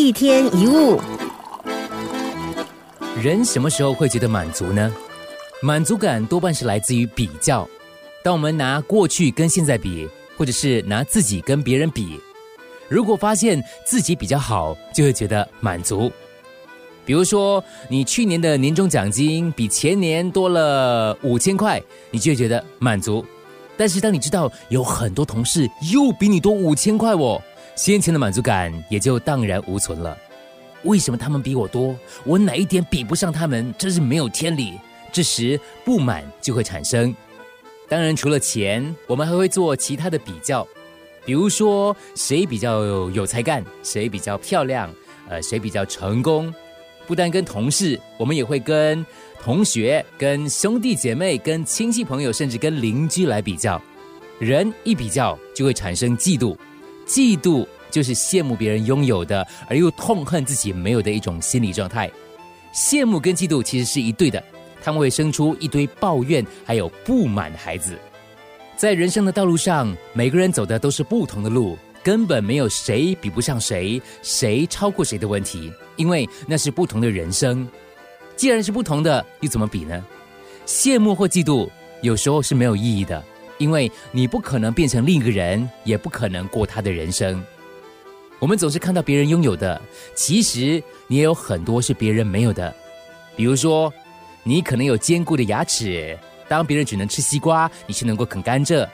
[0.00, 0.98] 一天一物，
[3.22, 4.90] 人什么时候会觉得满足呢？
[5.60, 7.68] 满足感多半是来自于比较。
[8.24, 10.08] 当我们拿过去跟现在比，
[10.38, 12.18] 或者是拿自己跟别人比，
[12.88, 16.10] 如果发现自己比较好，就会觉得满足。
[17.04, 21.80] 比如说，你去年的年终奖金比前年多了五千块，
[22.10, 23.22] 你就会觉得满足。
[23.76, 27.40] 但是当你知道有很多同事又比你多五千块哦，
[27.80, 30.14] 先前的满足感也就荡然无存了。
[30.82, 31.96] 为什么他们比我多？
[32.24, 33.74] 我哪一点比不上他们？
[33.78, 34.74] 真是没有天理。
[35.10, 37.16] 这时不满就会产生。
[37.88, 40.68] 当然，除了钱，我们还会做其他的比较，
[41.24, 44.94] 比如说谁比较有才干，谁比较漂亮，
[45.30, 46.54] 呃，谁比较成功。
[47.06, 49.04] 不但跟同事，我们也会跟
[49.42, 53.80] 同学、跟兄弟姐妹、跟亲戚朋友，甚至跟邻居来比较。
[54.38, 56.54] 人一比较，就会产生嫉妒。
[57.06, 62.10] 嫉妒就是羡慕别人拥有的，而又痛恨自己没有的一种心理状态。
[62.72, 64.42] 羡慕跟嫉妒其实是一对的。
[64.82, 67.98] 他们会生出一堆抱怨，还有不满的孩子。
[68.76, 77.68] 在人生的道路上，每个人走的都是不同的路，根本没有谁比不上谁，谁超过谁的问题，因为那是不同的人生。
[78.36, 80.02] 既然是不同的，又怎么比呢？
[80.64, 81.68] 羡慕或嫉妒
[82.00, 83.22] 有时候是没有意义的，
[83.58, 87.44] 因为你不可能变成另一个人，也不可能过他的人生。
[88.40, 89.80] 我们总是看到别人拥有的，
[90.16, 92.74] 其实你也有很多是别人没有的，
[93.36, 93.92] 比如说。
[94.42, 98.88] 你可能有坚固的牙齿，当别人只能吃西瓜，你却能够啃甘蔗；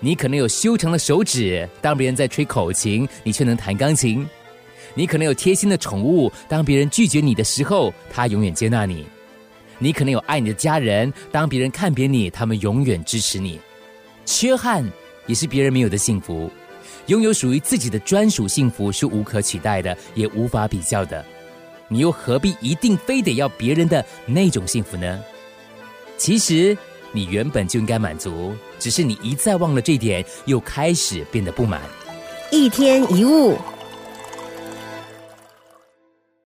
[0.00, 4.26] 你可能有修长的手指，当别人在吹口琴，你却能弹钢琴；
[4.92, 9.04] 你可能有贴心的宠物，当别人拒绝你的时候，他永远接纳你；
[9.78, 13.60] 你可能有爱你的家人，当别人看扁你，他们永远支持你。
[14.26, 14.84] 缺憾
[15.26, 16.50] 也是别人没有的幸福，
[17.06, 21.24] 拥有属于自己的专属幸福是无可取代的，也无法比较的。
[21.88, 25.20] 你又何必一定非得要别人的那种幸福呢？
[26.16, 26.76] 其实
[27.12, 31.80] 你原本就应该满足，只是你一再忘了这点，又开始变得不满。
[32.50, 33.58] 一天一物。